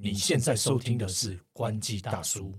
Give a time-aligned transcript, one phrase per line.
[0.00, 2.54] 你现在收听的是关机大叔。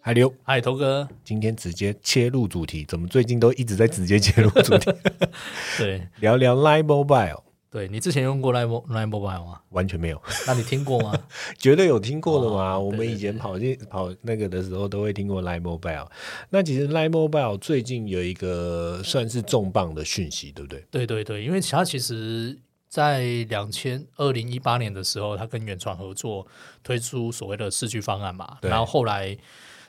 [0.00, 4.92] 海流，嗨，头哥，今天直接切入主题，怎么最近都一直在直接切入主题？
[5.76, 7.42] 对聊聊 Line Mobile，
[7.72, 9.60] 对，你之前用过 Line Line Mobile 吗？
[9.70, 11.18] 完全没有，那你听过吗？
[11.58, 12.78] 绝对有听过的嘛。
[12.78, 16.06] 我们以前跑进跑那个的时候，都会听过 Line Mobile。
[16.50, 20.84] 那其实 Line Mobile 最近有一个算是重磅的讯息，对不对？
[20.90, 22.58] 对对对，因为它其实，
[22.90, 26.46] 在两千二零一八年的时候，它跟远传合作
[26.82, 29.34] 推出所谓的四 G 方案嘛，然后后来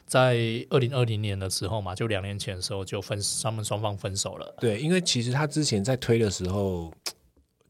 [0.06, 4.56] 在二零二零年的时候嘛，就两年前的时候就分，他们双方分手了。
[4.62, 6.94] 对，因为其实他之前在推的时候，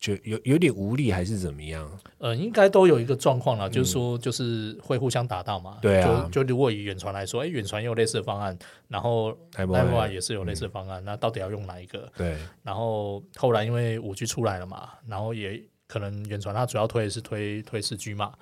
[0.04, 1.90] 就有有点无力，还是怎么样？
[2.18, 5.78] 呃，应该都有一个状况了，就是说，就是会互相打到嘛。
[5.78, 8.58] 嗯对啊就就如果以远传来说，哎，远传也有类似的方案，
[8.90, 12.12] 然后 Mobile Mobile 也是有类似的方案，那到底要用哪一个？
[12.18, 18.34] 对然后后来因为五 G 出来了嘛，然后也可能远传它主要推的是推推四 G 嘛，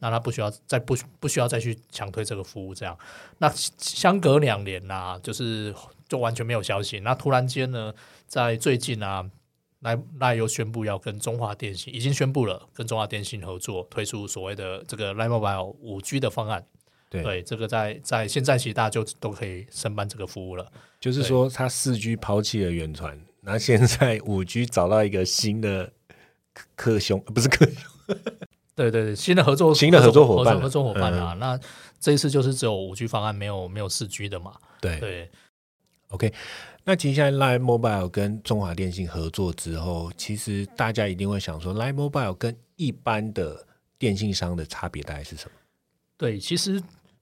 [0.00, 2.98] 那它不需要再不不需要再去强推这个服务这样。
[3.38, 5.72] 那相隔两年呐、就是
[6.08, 6.98] 就完全没有消息。
[6.98, 7.94] 那突然间呢，
[8.26, 9.30] 在最近啊，
[9.84, 16.66] 赖赖又宣布要跟中华电信已经宣布了跟中华电信合作推出所谓的这个 Line Mobile 五 G 的方案。
[17.10, 20.66] 对对，这个在在现在其实大家就都可以申办这个服务了。
[20.98, 25.92] 就是说它四 G 抛弃了远传，那现在五 G 找到一个新的
[26.52, 28.16] 克克兄，不是克兄，
[28.74, 31.60] 对对对，新的合作新的合作伙伴嗯合作伙伴啊，那
[32.00, 34.54] 这一次就是只有五 G 方案，没有没有四 G 的嘛。
[34.80, 35.30] 对对
[36.08, 36.32] OK，
[36.86, 43.66] 那其实现在 Line Mobile 跟中华电信合作之后，其实大家一定会想说，Line Mobile 跟一般的
[43.98, 45.52] 电信商的差别大概是什么？
[46.18, 46.78] 对，其实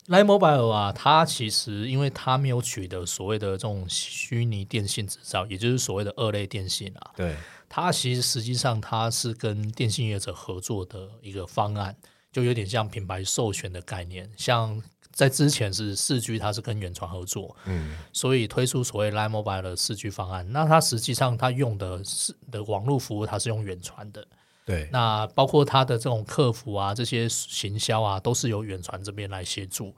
[0.09, 7.37] Line Mobile 啊，它其实因为它没有取得所谓的这种虚拟电信执照，也就是所谓的二类电信啊，对
[7.69, 11.97] 它其实实际上它是跟电信业者合作的一个方案，
[12.33, 14.29] 就有点像品牌授权的概念。
[14.36, 20.50] 像在之前是四 G，它是跟远传合作，嗯，所以推出所谓 Line Mobile 的四 G 方案。
[20.50, 24.27] 那它实际上它用的是的网络服务，它是用远传的。
[24.64, 29.95] 对那包括它的这种客服啊，这些行销啊，都是由远传这边来协助。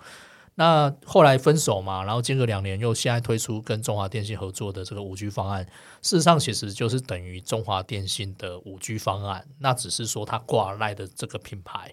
[0.57, 5.65] 那后来分手嘛，然后间隔两年又现在推出跟中华电信合作的这个五 G 方案，
[6.01, 11.93] 事实上其实就是等于中华电信的五 G 方案，那只是说它挂赖的这个品牌。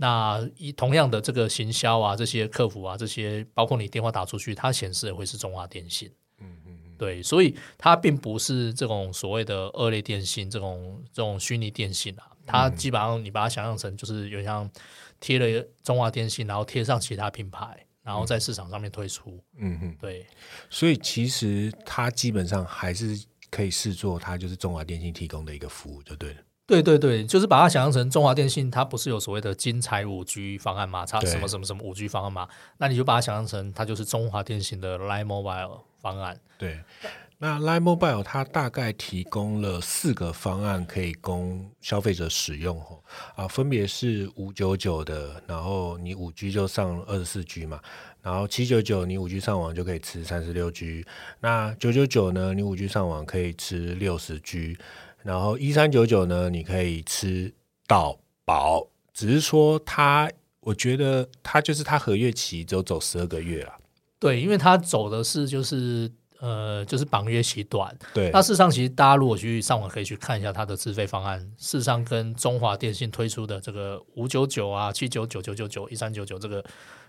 [0.00, 6.08] 那一同样的这个行销啊，这些客服啊，这些包括你电话打出去，它显示的会是中华电信。
[6.40, 14.70] 嗯嗯对，所以它并不是这种所谓的二类电信这种这种虚拟电信啊，它基本上你把它想象成就是有像
[15.18, 19.42] 贴了中华电信，然后贴上其他品牌，然后在市场上面推出。
[19.56, 20.24] 嗯哼，对
[20.70, 23.20] 所以其实它基本上还是
[23.50, 26.40] 可以视作它就是中华电信提供的一个服务，就对了。
[26.68, 31.06] 对对对，就是把它想象成中华电信，它不是有所谓的金彩五 G 方案吗？
[31.06, 32.46] 它什么什么什么五 G 方案吗？
[32.76, 36.38] 那你就把它想象成它就是中华电信的 Line Mobile 方案。
[36.58, 36.78] 对，
[37.38, 43.02] 那 Line Mobile 它大概提供了四个方案可以供消费者使用哦，
[43.34, 47.80] 啊，分别是五九九的，然后你五 G 就上二十四 G 嘛，
[48.20, 51.06] 然后七九九你五 G 上网就可以吃三十六 G，
[51.40, 54.76] 那九九九呢，你五 G 上网可以吃六十 G，
[55.28, 57.52] 然后一三九九呢，你可以吃
[57.86, 60.30] 到饱，只是说它，
[60.60, 63.76] 我觉得它就是它合约期只有走十二个月啊，
[64.18, 68.30] 对，因为它走的是就是呃就是绑约期短，对。
[68.32, 76.64] 那，事实上，其实大家如果去上网可以去看一下它的自费方案，事实上跟中华电信推出的这个五九九啊、七九九、九九九、一三九九这个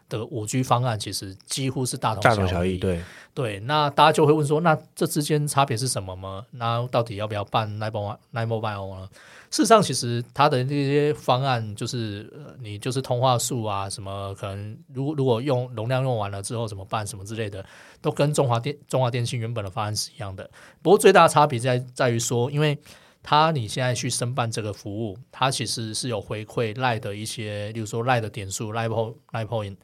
[0.09, 3.01] 的五 G 方案，其实几乎是大同大同小异，对。
[3.31, 6.45] 对，那大家就会问说，那这之间差别是什么吗？
[6.51, 9.07] 那到底要不要办 Line Mobile 呢？
[9.49, 17.63] 事实上，其实它的那些方案就是，呃你就是通话数啊，什么可能如果如果用容量用完了之后怎么办，什么之类的，
[18.01, 20.49] 都跟中华电中华电信原本的方案是一样的。
[20.81, 22.77] 不过最大的差别在在于说，因为
[23.23, 29.77] 它你现在去申办这个服务，它其实是有回馈赖的一些，例如说赖的点数、赖 po 赖 point，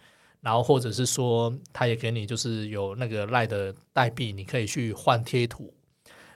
[0.45, 5.73] 然后或者是说，他也给你就是有那个赖的代币，你可以去换贴图，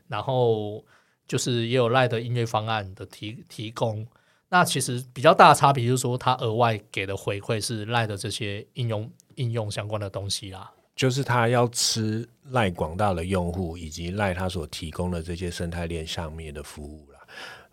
[0.07, 0.83] 然后
[1.27, 4.03] 就是也有赖的音乐方案的提提供。
[4.49, 10.71] 那其实比较大的差别就是说，他额外给的回馈是赖的这些应用应用相关的东西啦。
[10.95, 17.08] 就是他要吃赖广大的用户以及赖他所提供的这些生态链上面的服务。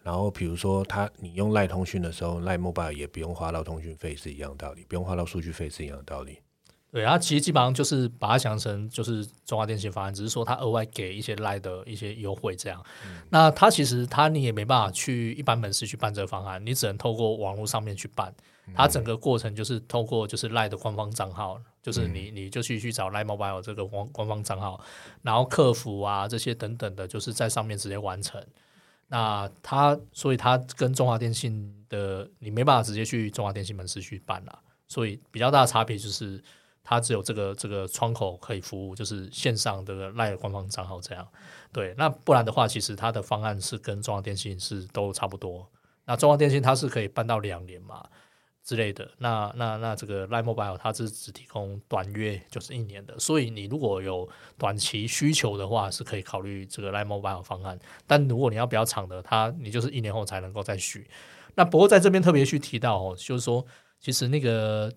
[0.06, 6.38] 然后比如说他你用赖通讯的时候，赖 mobile 也不用花到通讯费是一样的道理，不用花到数据费是一样的道理。
[6.92, 12.80] 对，它其实基本上就是把它想成就是中华电信方案，只是说它额外给一些赖的一些优惠这样。
[13.30, 18.32] 那它其实它你也没办法去一般门市去办这个方案，你只能透过网络上面去办。
[18.76, 24.80] 它整个过程就是透过就是赖的官方账号，就是你你就去去找赖 mobile 这个官官方账号，
[25.22, 28.40] 然后客服啊这些等等的，就是在上面直接完成。
[29.08, 34.58] 那它所以它跟中华电信的你没办法直接去中华电信门市去办了，
[34.88, 36.42] 所以比较大的差别就是
[36.82, 41.26] 它只有这个这个窗口可以服务，就是线上的赖官方账号这样。
[41.72, 45.68] 对，那不然的话，其实它的方案是跟中华电信是都差不多。
[46.04, 48.08] 那中华电信它是可以办到两年嘛？
[48.66, 54.28] 之类的，那那那这个 Line Mobile 它是只提供短约，就是一年的，所以你如果有
[54.58, 57.78] 短期需求的话，是可以考虑这个 Line Mobile 方案。
[58.08, 61.08] 但如果你要比较长的，它你就是一年后才能够再续。
[61.54, 63.64] 那不过在这边特别去提到哦，就是说，
[64.00, 64.92] 其实那个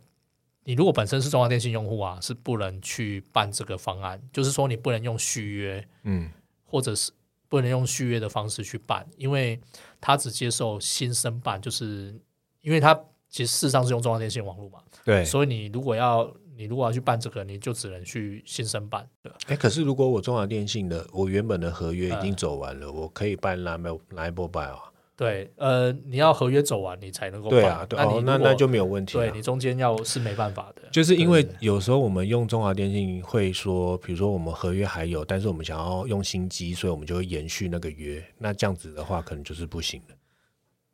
[0.64, 6.32] 你如果本身是中华电信用户啊，是不能去办这个方案，就是说你不能用续约，嗯，
[6.66, 7.12] 或者是
[7.48, 9.62] 不能用续约的方式去办，因为
[10.02, 12.20] 它只接受新生办，就是
[12.62, 13.00] 因为它。
[13.30, 19.08] 其实事实上是用中华电信网络嘛，对，所以你如果要你如果要去办这个，你就只能去新生办。
[19.48, 24.84] 哎，可是如果我中华电信的我原本的合约已经走完了，我可以办 Line Mobile 啊？
[25.16, 29.14] 对，呃，你要合约走完，你才能够对啊，对哦，那那就没有问题。
[29.14, 38.24] 对你中间要是没办法的，就是因为有时候我们用中华电信会说，比如说我们合约还有，但是我们想要用新机，所以我们就会延续那个约。
[38.38, 40.16] 那这样子的话，可能就是不行的。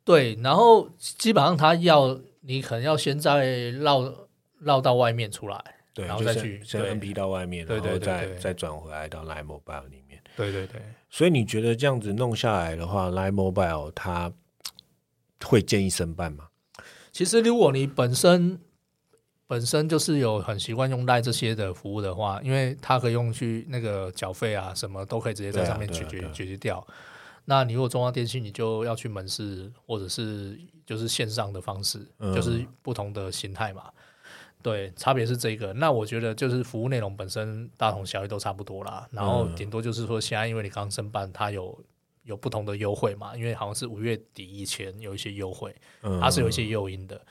[0.05, 4.13] 对，然后基本上他要你可能要先在绕
[4.59, 5.59] 绕到外面出来，
[5.93, 10.21] 对，然后再去先 N P 到外面，对对对，再再转回来到 Line Mobile 里面。
[10.37, 10.79] 对对对，
[11.09, 14.31] 所以你觉得这样子弄下来的话，Line Mobile 它
[15.43, 16.49] 会建议申办吗？
[17.11, 18.59] 其实如果你本身
[19.47, 26.85] 本身就是有很习惯用 Line 这些的服务的话，因为它可以用去那个缴费啊，什么都可以直接在上面解决解决掉。
[27.45, 33.83] 那你如果中央电信，你就要去门市或者是就是线上的方式，就是不同的形态嘛。
[34.63, 35.71] 对，差别是这个。
[35.73, 39.07] 那我觉得就是服务内容本身大同小异，都差不多啦。
[39.11, 41.79] 然后顶多就是说，现在因为你刚申办，它有
[42.23, 43.37] 有不同的优惠嘛。
[43.37, 45.75] 因为好像是五月底以前有一些优惠，
[46.19, 47.21] 它是有一些诱因的。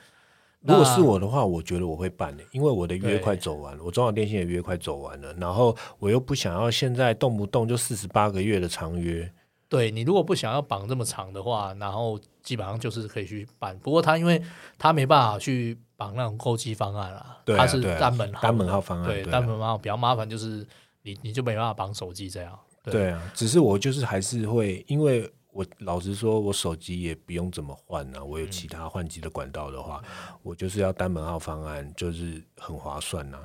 [0.61, 9.29] 如果是我的话，我觉得我会办的，因为我的约快走完了，我中华电信的约快走完了，然后我又不想要现在动不动就四十八个月的长约。
[9.75, 13.77] 对你如果不想要绑这么长的话，然后基本上就是可以去办。
[13.79, 14.41] 不过他因为
[14.77, 20.65] 他没办法去绑那种购机方案啊，他是单门单门号方案，对单门号比较麻烦，就是
[21.01, 22.57] 你你就没办法绑手机这样。
[22.83, 30.01] 对啊，只是我就是还是会，因为我老实说，我手机也不用怎么换啊，我有其他换机的管道的话，
[30.41, 33.39] 我就是要单门号方案，就是很划算呐。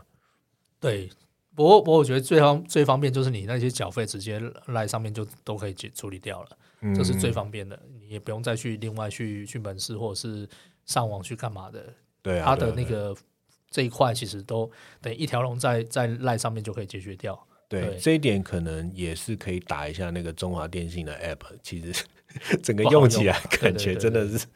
[0.79, 1.11] 对。
[1.60, 6.48] 不过，不过我觉得最方最方便就是你那些缴费直接来上面就都可以解处理掉了，
[6.94, 10.48] 这是最方便的，你也不用再去另外去去门市或者是
[10.86, 11.84] 上网去干嘛的。
[12.22, 13.14] 对啊，它的那个
[13.70, 14.70] 这一块其实都
[15.02, 17.38] 等一条龙在在赖上面就可以解决掉。
[17.68, 22.06] 对，这一点可能也是可以打一下那个中华电信的 app，其实
[22.62, 24.46] 整个用起来感觉真的是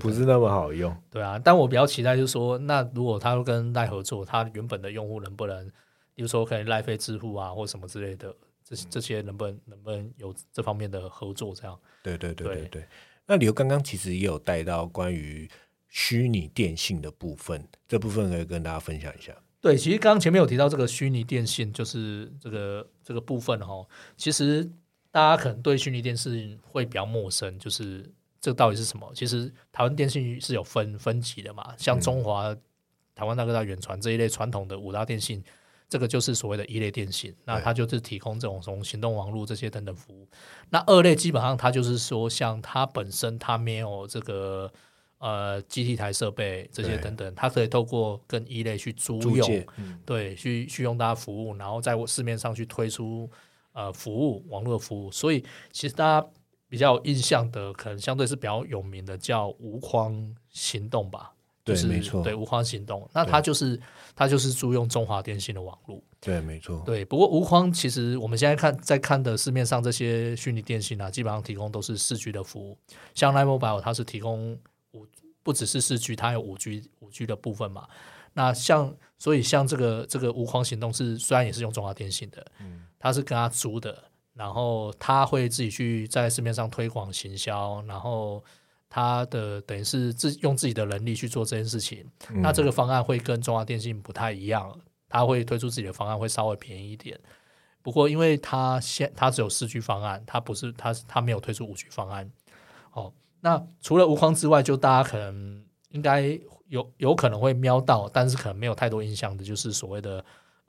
[0.00, 0.96] 不是那么好用。
[1.10, 5.70] 对啊，但我比较期待就是说，那如果他跟赖合作，他原本的用户能不能？
[6.16, 8.34] 比如说，可能赖费支付啊，或什么之类的，
[8.64, 11.54] 这这些能不能能不能有这方面的合作？
[11.54, 11.78] 这样？
[12.02, 12.86] 对对对对对。
[13.26, 15.46] 那李由刚刚其实也有带到关于
[15.88, 19.36] 虚拟电信的部分，这部分可以跟大家分享一下。
[19.60, 23.86] 对，其实刚刚前面有提到这个虚拟电信，就是这个这个部分哈。
[24.16, 24.64] 其实
[25.10, 29.12] 大家可能对虚拟电信会比较陌生，就是这到底是什么？
[29.14, 32.56] 其实台湾电信是有分分级的嘛，像中华、
[33.14, 35.44] 台湾大哥大、远传这一类传统的五大电信。
[35.88, 40.28] 这个就是所谓的一类电信，那它就是提供这种从行动网络这些等等服务。
[40.70, 44.72] 那二类基本上它就是说，像它本身它没有这个
[45.18, 49.64] 呃机体台设备这些等等，它可以透过跟一类去租用，
[50.04, 53.30] 对，去去用大家服务，然后在市面上去推出
[53.72, 55.10] 呃服务网络的服务。
[55.12, 56.28] 所以其实大家
[56.68, 61.32] 比较有印象的，可能相对是比较有名的叫无框行动吧。
[61.66, 63.78] 对，没错，对无框行动，那它就是
[64.14, 66.00] 它就是租用中华电信的网络。
[66.20, 66.80] 对，没错。
[66.86, 72.78] 对，不过无框其实我们现在看在看的市面上这些虚拟电信啊，基本上提供都是四 G 的服务。
[73.14, 74.56] 像 Line Mobile 它是提供
[74.92, 75.04] 五，
[75.42, 77.88] 不只是四 G，它有五 G 五 G 的部分嘛。
[78.32, 84.04] 那像所以像这个这个无框行动是虽然也是用中华电信的，嗯，它是跟他租的，
[84.34, 88.44] 然后他会自己去在市面上推广行销，然后。
[88.88, 94.78] 他的等于是自用自己的能力去做这件事情，那这个方案会跟中华电信不太一样。
[95.08, 97.18] 他会推出自己的方案，会稍微便宜一点。
[97.80, 102.28] 不过，因为他现他只有四 G 方案，他不是他他没有推出五 G 方案。
[102.90, 110.22] 哦，那除了无框之外，就大家可能应该有有可能会瞄到，但是可能没有太多印象的，就是所谓的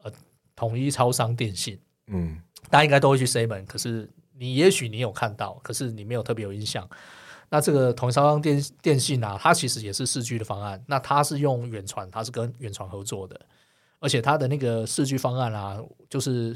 [0.03, 0.11] 呃
[0.55, 1.79] 统一超商电信。
[2.05, 4.07] 嗯，大家应该都会去 seven，可是
[4.37, 6.87] 你也许你有看到，可是你没有特别有印象。
[7.49, 13.39] 那这个统一超商电电信啊，它其实也是四 G 的方案，那它是用远传，它是跟远传合作的，
[13.99, 16.53] 而且它的那个四 G 方案啊，就是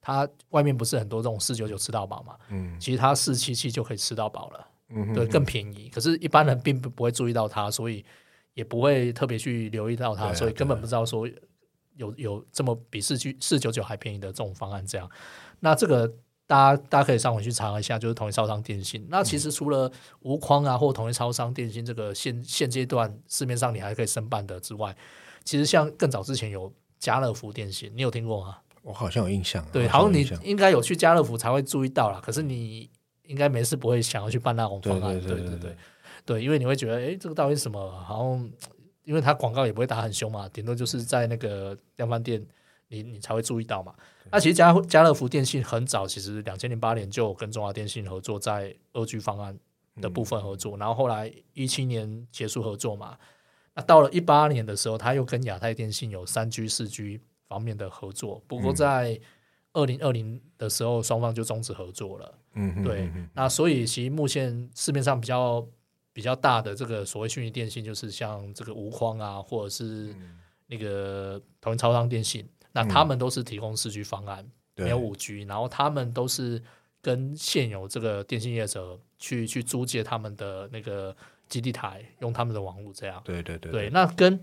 [0.00, 5.90] 它外面不是很多这种四九九吃到饱嘛，嗯其实它四七七就可以吃到饱了，嗯哼对，更便宜。
[5.92, 8.04] 可是，一般人并不不会注意到它，所以
[8.54, 11.28] 也不会特别去留意到它，啊所以根本不知道说
[11.96, 14.86] 有有这么比四 G 四九九还便宜的这种方案。
[14.86, 15.10] 这样，
[15.58, 16.10] 那这个
[16.48, 19.06] 大家大家可以上网去查一下，就是统一超商电信。
[19.10, 24.96] 那其实除了无框啊或统一超商电信这个现现阶段市面上你还可以申办的之外，
[25.44, 28.58] 其实像更早之前有家乐福电信，你有听过吗？
[28.82, 32.18] 我好像有印象，对，好像你应该有去家乐福才会注意到啦。
[32.24, 32.88] 可是你
[33.24, 35.76] 应该没事不会想要去办那种方案，对对对对对对
[36.24, 37.90] 对，因为你会觉得，哎，这个到底是什么？
[38.02, 38.50] 好像
[39.04, 42.42] 因为它广告也不会打很凶嘛，顶多就是在那个量贩店，
[42.88, 43.94] 你你才会注意到嘛。
[44.30, 49.58] 那其实家家乐福电信很早，其实两千零八年就跟中华电信合作，在二 G 方案
[50.00, 53.16] 的部分合作，然后后来一七年结束合作嘛。
[53.74, 59.20] 那到了一八年的时候，他又跟亚太电信有三 G、四 G 方面的合作，不过嗯在
[59.72, 62.34] 二零二零的时候，双方就终止合作了。
[62.54, 65.64] 嗯哼对那所以其实目前市面上比较
[66.12, 70.14] 比较大的这个所谓虚拟电信，就是像这个无框啊，或者是
[70.66, 72.44] 那个同一超商电信，
[72.84, 76.62] 那他们都是提供四 G 方案，对没有五 G，然后他们都是
[77.02, 81.14] 跟现有这个电信业者去去租借他们的那个
[81.48, 83.20] 基地台，用他们的网络这样。
[83.24, 84.40] 对对对对，那跟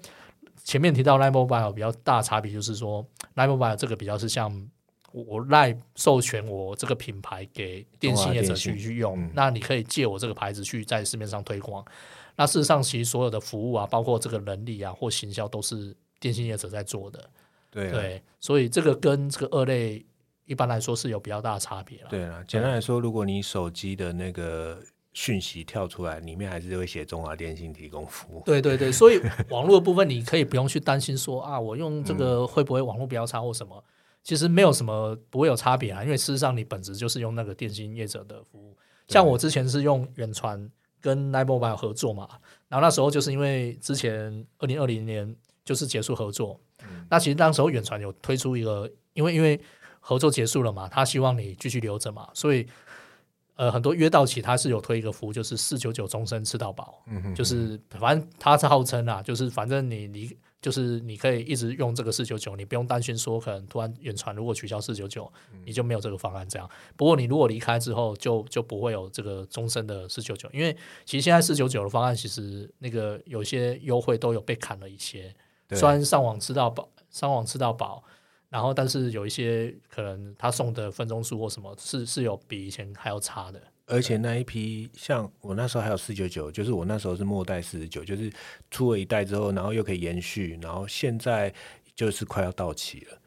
[0.63, 4.51] 前面提到 Line Mobile 比较大差别就是说，Line Mobile 这个比较是像
[5.11, 11.85] 我我 Line 授权我这个品牌给电信业者去去用，嗯那你可以借我这个牌子去在市面上推广。
[12.35, 17.29] 那事实上，其实所有的服务啊，包括这个能力啊或行销，都是电信业者在做的。
[17.75, 20.03] 对啊对，所以这个跟这个二类
[20.45, 22.07] 一般来说是有比较大的差别了。
[22.09, 24.79] 对啊，简单来说，如果你手机的那个
[25.13, 28.43] 讯息跳出来，里面还是会写中华电信提供服务。
[28.45, 33.83] 对对对，所以网络的部分你可以不用去担心说啊，我用这嗯个会不会网络比较差或什么，
[34.23, 38.77] 其实没有什么不会有差别啊，因为事实上你本质就是用那个电信业者的服务。
[39.07, 42.27] 像我之前是用远传跟 Line Mobile 合作嘛，
[42.67, 45.35] 然后那时候就是因为之前二零二零年
[45.65, 46.59] 就是结束合作，
[47.09, 49.59] 那其实那时候远传有推出一个，因为因为
[49.99, 52.67] 合作结束了嘛，他希望你继续留着嘛，所以
[53.55, 57.03] 呃很多约到期他是有推一个服务，就是四九九终身吃到饱。
[57.07, 65.31] 嗯哼，就是反正他是号称啊，就是反正你离就是你可以一直用这个四九九，你不用担心说可能突然远传如果取消四九九，
[65.63, 66.67] 你就没有这个方案这样。
[66.95, 75.33] 不过你如果离开之后，就就不会有这个终身的四九九，因为其实现在四九九的方案其实那个有些优惠都有被砍了一些，对
[75.71, 78.03] 虽然上网吃到饱，上网吃到饱。
[78.47, 88.31] 然后，但是有一些可能他送的分钟数或什么是是有比以前还要差的，而且那一批像我那时候还有四九九，就是我那时候是末代四十九，就是
[88.71, 91.53] 出了一代之后，然后又可以延续，然后现在
[91.95, 93.17] 就是快要到期了，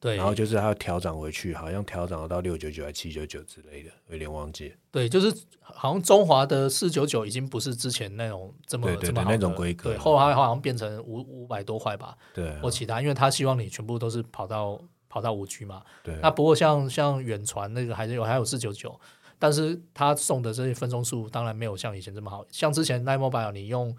[0.00, 4.76] 对，然后就是它要调涨回去，好像调涨到六九九还七九九之类的，有点忘记了。
[4.92, 15.82] 对，就是好像中华的四九九已经不是之前那种这么对对这么好那种规格对，后来好像变成五五百多块吧，对啊或其他，因为他希望你全部都是跑到跑到五 G 嘛。
[16.04, 18.98] 对啊，那不过像像远传那个还是有还有四九九，
[19.36, 23.96] 但是他送的这些分钟数当然没有像以前这么好，像之前 Line Mobile 你用。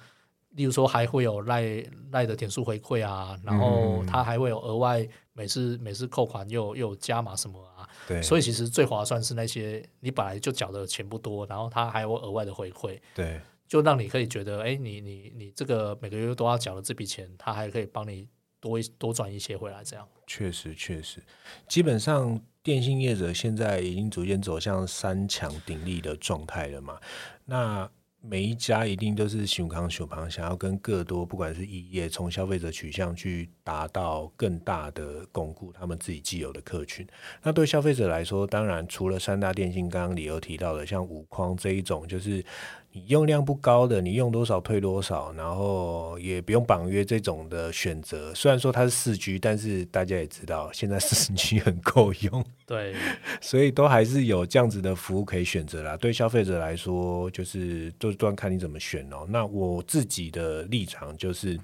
[0.51, 4.05] 例如说还会有赖赖的点数回馈啊，然后嗯。
[4.05, 13.39] 它还会有额外每次每次扣款又又有加码什么啊，对，所以以其实最划算是那些你本来就缴的钱不多，然后它还有额外的回馈，对。
[13.67, 18.27] 就让你可以觉得，哎，你你你这个每个月都要缴的这笔钱，它还可以帮你
[18.59, 20.07] 多一多赚一些回来，这样。
[20.25, 21.21] 确实确实，
[21.67, 26.99] 基本上电信业者现在已经逐渐走向三强鼎立的状态了嘛。
[27.45, 27.87] 那
[28.21, 37.05] 每一家一定都是熊康熊扛，想要跟各多不管是异业从消费者取向去达到更大的巩固他们自己既有的客群。
[37.43, 42.43] 那对消费者来说，当然除了三大电信刚刚理由提到的，像五框这一种，就是
[42.91, 48.33] 你用量不高的，你用多少退多少，然后也不用绑约这种的选择。
[48.33, 52.95] 虽然说它是四 G，但是大家也知道现在 四 G 很够用，对，
[53.39, 55.95] 所以都还是有这样子的服务可以选择啦。
[55.95, 59.27] 对消费者来说，就是就端看你怎么选哦。
[59.29, 61.59] 那我自己的立场就是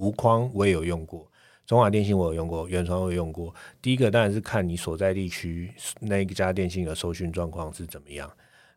[0.00, 1.30] 无框我也有用过。
[1.66, 3.54] 中华电信我有用过，远传我有用过。
[3.80, 8.28] 第一个当然是看你所在地区那一家电信的收讯状况是怎么样。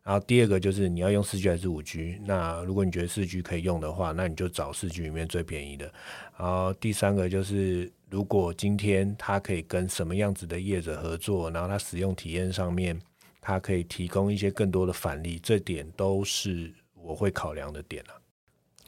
[0.04, 2.20] 然后第二个就是你要用四 G 还是五 G？
[2.26, 5.90] 那如果你觉得四 G 可以用的话，那你就找四 G 里面最便宜的。
[6.38, 13.00] 然后第三个就是，如果今天它可以跟什么样子的业者合作，然后它使用体验上面，
[13.40, 18.12] 它可以提供一些更多的返利，这点都是我会考量的点啊。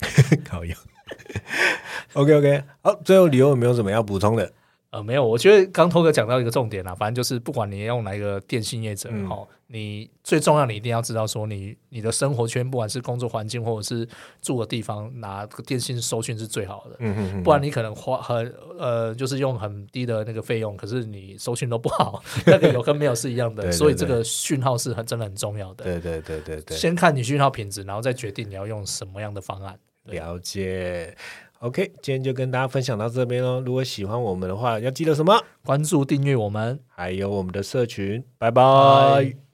[0.44, 0.78] 考量。
[2.14, 4.52] OK OK，好，最后理由有没有什么要补充的？
[4.90, 14.08] 呃，没有，我觉得刚头哥讲到一个重点啦，反正就是不管你用哪一个电信业者，哈，你最重要，你一定要知道说，你你的生活圈，不管是工作环境或者是
[14.40, 25.84] 住的地方，哪个电信收讯是最好的，嗯嗯不然你可能花很呃，就是用很低的那个费用，可是你收讯都不好， 那个有跟没有是一样的， 所以这个讯号是很真的很重要的。
[25.84, 29.78] 对对对对对，先看你讯号品质，然后再决定你要用什么样的方案。
[30.06, 31.16] 了解。
[31.60, 33.60] OK，今天就跟大家分享到这边喽。
[33.60, 35.42] 如果喜欢我们的话，要记得什么？
[35.64, 38.22] 关注、订阅我们，还有我们的社群。
[38.38, 39.45] 拜拜。